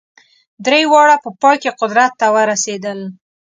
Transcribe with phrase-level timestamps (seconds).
[0.65, 2.99] درې واړه په پای کې قدرت ته ورسېدل.